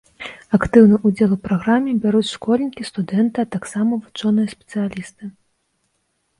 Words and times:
Актыўны 0.57 0.95
ўдзел 1.09 1.35
у 1.35 1.37
праграме 1.47 1.91
бяруць 2.07 2.31
школьнікі, 2.37 2.87
студэнты, 2.91 3.37
а 3.47 3.55
таксама 3.59 3.91
вучоныя 4.03 4.47
і 4.51 4.55
спецыялісты. 4.59 5.23